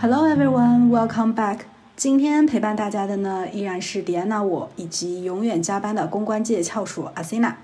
[0.00, 1.62] Hello everyone, welcome back.
[1.96, 7.56] 今天陪伴大家的呢，依然是迪安娜我以及永远加班的公关界翘楚阿西娜。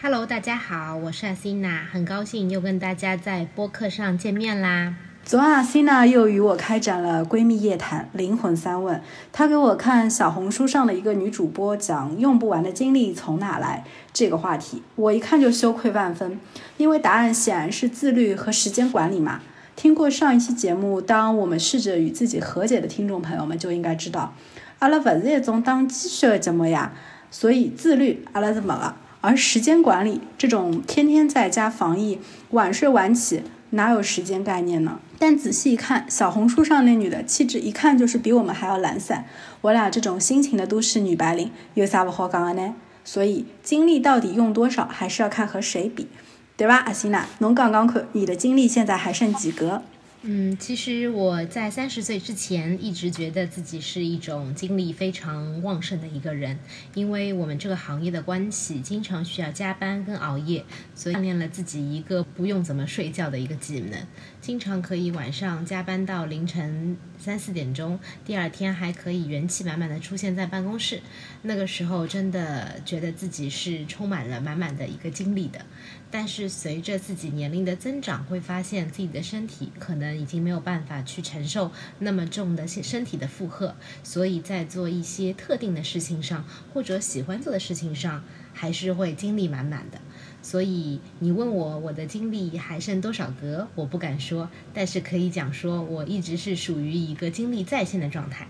[0.00, 4.94] Hello，大家好，我是阿西娜，很高兴又跟大家在播客上见面啦。
[5.22, 9.02] 昨晚阿西娜又与我开展了闺蜜夜谈，灵魂三问。
[9.30, 16.40] 她给我看小红书上的一个女主播讲用不完的精力从哪来这个话题，我一看就羞愧万分，
[16.78, 19.42] 因为答案显然是自律和时间管理嘛。
[19.76, 24.34] 听过上一期节目，当我们试着与自己和解的听众朋友们就应该知道，
[24.78, 26.94] 阿拉不是一种当鸡血的节目呀，
[27.30, 28.96] 所以自律阿拉是没了。
[29.20, 32.18] 而时间管理这种天天在家防疫、
[32.52, 34.98] 晚睡晚起，哪有时间概念呢？
[35.18, 39.26] 但仔细一看，小红书上那女的气质一看就是比我们还要懒散。
[39.60, 42.74] 我俩这种辛勤的都市女白领，有啥不好讲的呢？
[43.04, 46.08] 所以精力到底用多少，还是要看和谁比。
[46.56, 49.82] 对吧，阿西娜，侬刚刚看，你的精力现在还剩几格？
[50.22, 56.58] 嗯，其实我在三十岁之前一直觉得自己是一种精力非常旺盛的一个人，
[56.94, 60.64] 因为我们这个行业的关系，经常需要加班跟熬夜，
[60.96, 64.00] 所以锻炼了自己一个不用怎么睡觉的一个技能，
[64.40, 71.00] 经常可以晚上加班到凌晨三四点钟，第二天还可以元气满满的出现在办公室。
[71.42, 75.64] 那个时候真的觉得自己是充满了满满的一个精力的。
[76.10, 88.22] 但是随着自己年龄的增长，会发现自己的身体可能已经没有办法去承受那么重的身体的负荷，所以在做一些特定的事情上，或者喜欢做的事情上，
[88.52, 90.00] 还是会精力满满的。
[90.46, 98.46] 所以你问我我的精力还剩多少格，我不敢说，但是可以讲说我一直是属于一个精力在线的状态。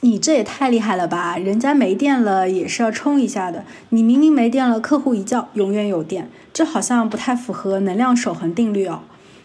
[0.00, 1.36] 你这也太厉害了吧！
[1.36, 9.02] 人家没电了也是要充一下的，你明明没电了，客户一叫永远有电，这好像不太符合能量守恒定律哦。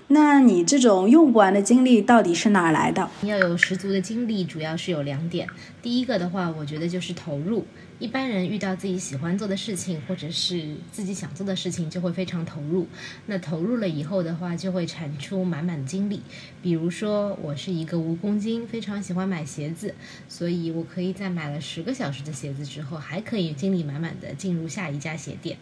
[0.09, 3.09] 那你这种用不完的精力到底是哪来的？
[3.23, 5.45] 要有十足的精力，主要是有两点。
[5.81, 7.65] 第一个的话，我觉得就是投入。
[7.99, 12.87] 一般人遇到自己喜欢做的事情，或者是自己想做的事情，就会非常投入。
[13.25, 16.21] 那投入了以后的话，就会产出满满的精力。
[16.61, 19.93] 比如说，我是一个蜈蚣精，非常喜欢买鞋子，
[20.29, 25.57] 所以我可以在买了十个小时的鞋子之后，还可以精力满满的进入下一家鞋店。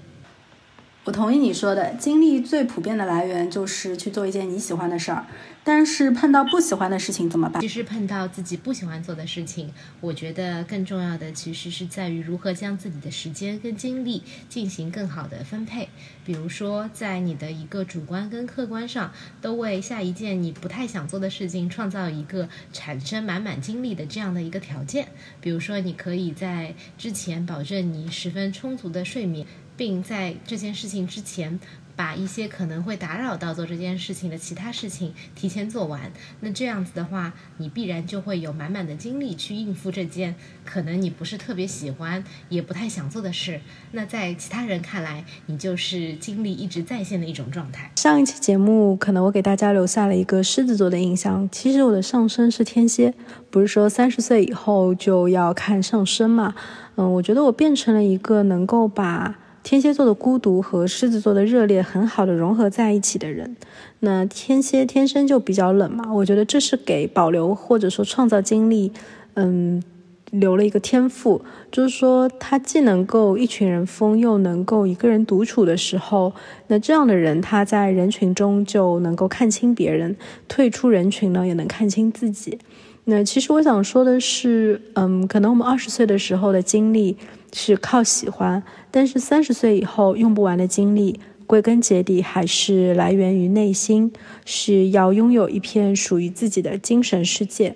[1.05, 5.23] 我同意你说的，精力最普遍的来源就是去做一件你喜欢的事儿。
[5.63, 7.61] 但是碰到不喜欢的事情怎么办？
[7.61, 9.71] 其实碰到自己不喜欢做的事情，
[10.01, 15.89] 我觉得更重要的其实是在于如何将自己的时间跟精力进行更好的分配。
[16.23, 19.11] 比如说，在你的一个主观跟客观上，
[19.41, 25.07] 都为下一件你不太想做的事情创造一个产生满满精力的这样的一个条件。
[25.39, 29.45] 比如说，你可以在之前保证你十分充足的睡眠。
[29.77, 31.59] 并在这件事情之前，
[31.95, 36.11] 把一些可能会打扰到做这件事情的其他事情提前做完。
[36.41, 43.61] 那这样子的话，你必然就会有满满的精力去应付这件可能你不是特别喜欢，也不太想做的事。
[43.93, 47.89] 那在其他人看来，你就是精力一直在线的一种状态。
[47.95, 51.47] 上一期节目，可能我给大家留下了一个狮子座的印象。
[51.49, 53.13] 其实我的上升是天蝎，
[53.49, 56.53] 不是说三十岁以后就要看上升嘛？
[56.97, 59.37] 嗯，我觉得我变成了一个能够把。
[59.65, 63.57] 天蝎座的孤独和狮子座的热烈很好的融合在一起的人，
[64.01, 68.91] 那天蝎天生就比较冷嘛，我觉得这是给保留或者说创造经历，
[69.33, 69.81] 嗯，
[70.29, 76.31] 留了一个天赋，就是说他既能够一群人疯，又能够一个人独处的时候，
[76.67, 80.15] 那这样的人他在人群中就能够看清别人，
[80.47, 82.59] 退出人群呢也能看清自己。
[83.07, 87.15] 那其实我想说的是，嗯，可能我们二十岁的时候的经历
[87.53, 94.11] 是靠喜欢，但是三十岁以后用不完的精力，归根结底还是来源于内心，
[94.43, 97.75] 是要拥有一片属于自己的精神世界。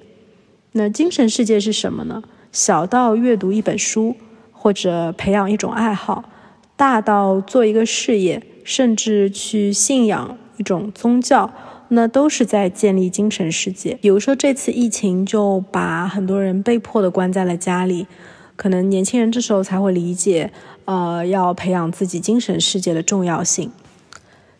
[0.71, 2.23] 那精神世界是什么呢？
[2.51, 4.15] 小到阅读一本书，
[4.51, 6.23] 或者培养一种爱好，
[6.75, 11.51] 大到做一个事业，甚至去信仰一种宗教。
[11.91, 13.97] 那都是在建立精神世界。
[13.99, 18.05] 比如说，这次疫情就把很多人被迫的关在了家里，
[18.55, 20.51] 可能年轻人这时候才会理解，
[20.85, 23.71] 呃，要培养自己精神世界的重要性。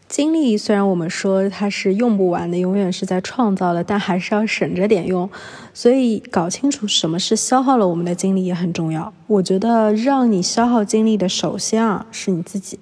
[0.08, 5.30] 精力虽然我们说它是用不完的，永远是在创造的，但还是要省着点用。
[5.72, 9.14] 所以，搞清楚什么是消耗了我们的精力也很重要。
[9.28, 12.80] 我觉得，让你消耗精力的，首先啊是你自己，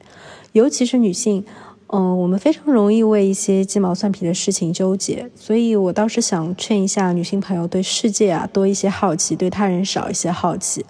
[0.54, 1.44] 尤其是女性。
[1.88, 10.86] 嗯，我们非常容易为一些鸡毛蒜皮的事情纠结，所以我倒是想劝一下女性朋友，对世界啊多一些好奇，对他人少一些好奇。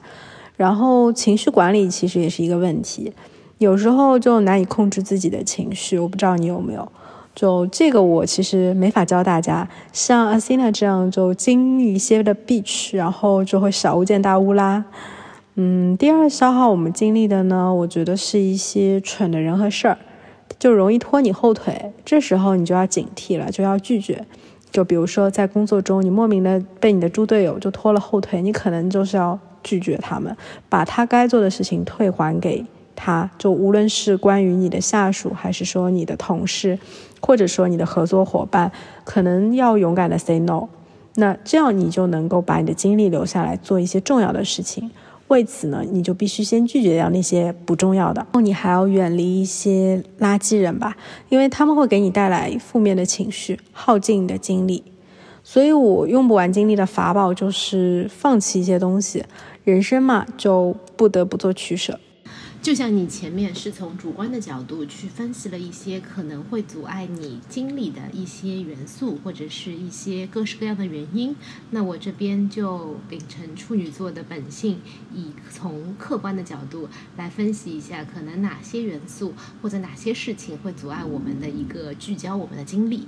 [0.55, 3.13] 然后情绪管理其实也是一个问题，
[3.59, 5.99] 有时候就难以控制自己的情绪。
[5.99, 6.91] 我不知道你有没有，
[7.35, 14.83] 就这个我其实没法教大家，像阿西娜这样就经历一些的 beach，然后就会小巫见大巫啦。
[15.53, 19.97] 嗯，第二消耗我们精力的呢，我觉得是一些蠢的人和事儿，
[20.59, 24.25] 就容易拖你后腿，这时候你就要警惕了，就要拒绝。
[24.71, 30.35] 就比如说在工作中，你莫名的被你的猪队友就拖了后腿，你可能就是要拒绝他们，
[30.67, 32.65] 把他该做的事情退还给。
[32.99, 36.79] 他就无论是关于你的下属，还是说你的同事，
[37.21, 38.71] 或者说你的合作伙伴，
[39.03, 40.67] 可能要勇敢的 say no。
[41.13, 44.89] 那这样你就能够把你的精力留下来做一些重要的事情。
[45.27, 48.21] 为此呢，你就必须先拒绝掉那些不重要的。
[48.21, 50.95] 然后你还要远离一些垃圾人吧，
[51.29, 54.83] 因为他们会给你带来负面的情绪，耗尽你的精力。
[55.43, 59.23] 所以我用不完精力的法宝就是放弃一些东西。
[59.63, 61.99] 人生嘛，就不得不做取舍。
[62.67, 71.33] 就像你前面是从主观的角度去分析了一些可能会阻碍你经历的一些元素，或者是一些各式各样的原因，
[71.71, 74.81] 那我这边就秉承处女座的本性，
[75.15, 83.07] 以从客观的角度来分析一下，可能哪些元素或者哪些事情会阻碍我们的一个聚焦我们的精力。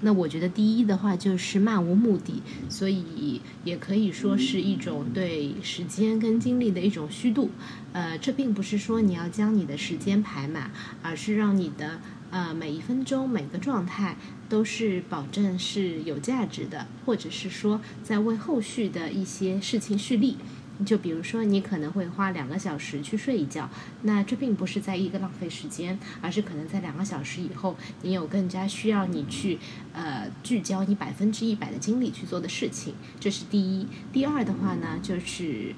[0.00, 7.50] 那我觉得第一的话就是漫无目的，所以也可以说是一种对时间跟精力的一种虚度。
[7.92, 10.70] 呃，这并不是说你要将你的时间排满，
[11.02, 12.00] 而是让你的
[12.30, 14.16] 呃每一分钟每个状态
[14.48, 20.36] 都是保证是有价值的，或者是说在为后续的一些事情蓄力。
[20.86, 23.68] 就比如说，你可能会花两个小时去睡一觉，
[24.02, 29.58] 那这并不是在一个浪费时间，而是可能在两个小时以后，你有更加需要你去
[29.92, 33.86] 呃聚焦你百分之一百的精力去做的事情，这是第一。
[34.12, 35.74] 第二的话呢，就是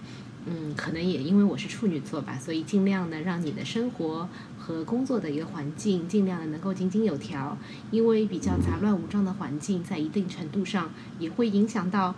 [0.47, 7.57] 嗯，可能也因为我是处女座吧，所以尽量的让你的生活和工作的一个环境尽量的能够井井有条，
[7.91, 12.15] 因为比较杂乱无章的环境，在一定程度上也会影响到。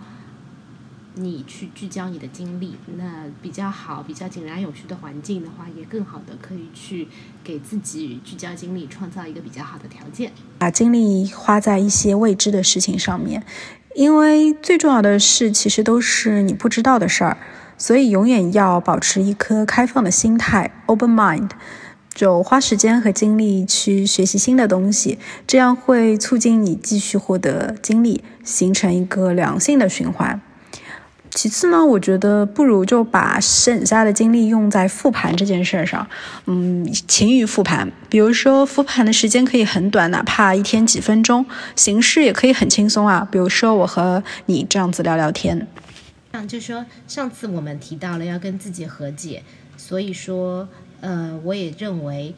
[1.14, 7.06] 你去聚焦你的精力，那比较好，比较井然有序的环境的话，也更好的可以去
[7.44, 10.32] 给自己聚焦精力，创造一个比较好的条件。
[10.58, 13.42] 把精力花在一些未知的事情上面，
[13.94, 17.36] 因为最重要的事其实都是你不知道的事儿，
[17.76, 21.50] 所以永远要保持一颗开放的心态 （open mind），
[22.14, 30.40] 就花时间和精力去学习新的东西，这样会促进你继续获得精力，形成一个良性的循环。
[31.34, 36.06] 其次呢，我觉得不如就把剩下的精力用在复盘这件事上。
[36.44, 43.26] 嗯，勤于复盘，比如说复盘的时间可以很短，哪怕一天几分钟，形式也可以很轻松啊。
[43.32, 45.66] 比如说我和你这样子聊聊天。
[46.32, 49.42] 像就说上次我们提到了要跟自己和解，
[49.78, 50.68] 所以说，
[51.00, 52.34] 呃，我也认为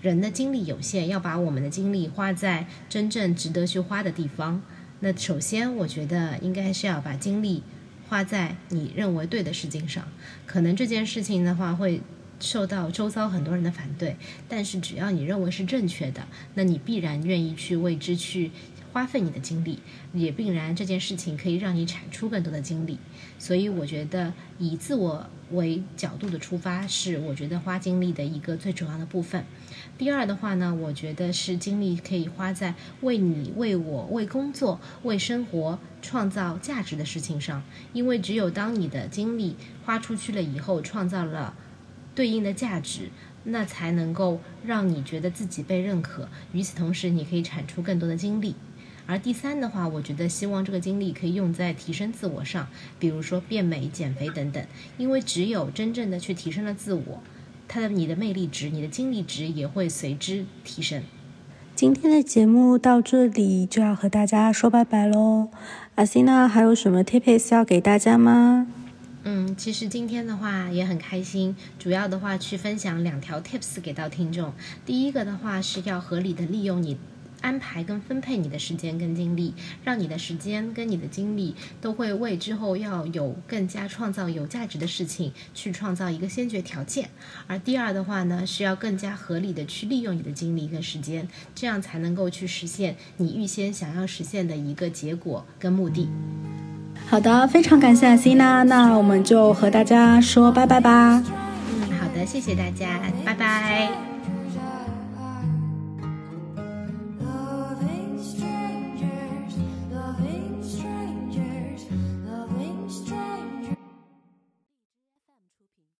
[0.00, 4.62] 人的精力有限，要把我们的精力花在真正值得去花的地方。
[5.00, 7.64] 那首先，我觉得应该是要把精力。
[8.10, 10.04] 花在你认为对的事情上，
[10.44, 12.00] 可能这件事情的话会
[12.40, 14.16] 受到周遭很多人的反对，
[14.48, 18.50] 但是只要你认为是正确的，那你必然愿意去为之去
[18.92, 19.78] 花费你的精力，
[20.12, 22.98] 也必然这件事情可以让你产出更多的精力。
[23.38, 29.44] 所以我觉得以自我为角度的出发，是我觉得花精力的一个最主要的部分。
[29.96, 37.62] 第二的话呢，我觉得是精力可以花在为你、为我、为工作、为生活创造价值的事情上。
[37.92, 41.54] 因为只有当你的精力花出去了以后，创造了
[42.14, 43.10] 对应的价值，
[43.44, 46.28] 那才能够让你觉得自己被认可。
[46.52, 48.54] 与此同时，你可以产出更多的精力。
[49.10, 52.68] 而第三的话，我觉得希望这个精力可以用在提升自我上，
[53.00, 54.64] 比如说变美、减肥等等。
[54.98, 57.20] 因为只有真正的去提升了自我。
[57.66, 61.02] 它的你的魅力值，你的精力值也会随之提升。
[61.74, 65.48] 今天的节目到这里就要和大家说拜拜喽。
[65.96, 68.68] 阿西娜还有什么 tips 要给大家吗？
[69.24, 74.52] 嗯，其实今天的话也很开心，主要的话去分享两条 tips 给到听众。
[74.86, 76.96] 第一个的话是要合理的利用你。
[77.40, 79.54] 安排跟分配你的时间跟精力，
[79.84, 87.08] 让你的时间跟你的精力都会为之后要有更加创造有价值的事情去创造一个先决条件。
[87.46, 96.08] 而第二的话呢，是要更加合理的去利用你的精力跟时间，这样才能够去实现你预先想要实现的一个结果跟目的。
[97.06, 101.22] 好的，非常感谢阿西娜，那我们就和大家说拜拜吧。
[101.72, 104.09] 嗯，好的，谢谢大家，拜拜。